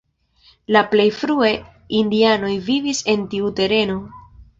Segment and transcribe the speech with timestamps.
[0.75, 1.51] La plej frue
[1.99, 3.99] indianoj vivis en tiu tereno.